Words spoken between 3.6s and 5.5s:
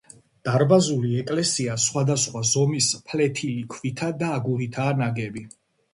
ქვითა და აგურითაა ნაგები.